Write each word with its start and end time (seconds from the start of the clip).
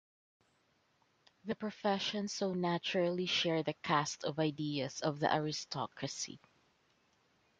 The 1.45 1.53
professions 1.53 2.33
so 2.33 2.55
naturally 2.55 3.27
share 3.27 3.61
the 3.61 3.75
cast 3.83 4.23
of 4.23 4.39
ideas 4.39 5.01
of 5.01 5.19
the 5.19 5.31
aristocracy. 5.31 6.39